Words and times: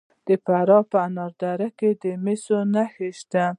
د 0.27 0.29
فراه 0.43 0.83
په 0.91 0.97
انار 1.07 1.31
دره 1.41 1.67
کې 1.79 1.89
د 2.01 2.05
مسو 2.23 2.57
نښې 2.73 3.09
شته. 3.19 3.45